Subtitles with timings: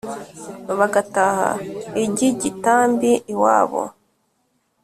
[0.77, 1.49] bagataha
[2.03, 3.81] i gigitambi iwabo